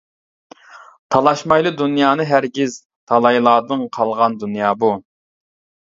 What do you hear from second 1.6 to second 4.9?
دۇنيانى ھەرگىز، تالايلاردىن قالغان دۇنيا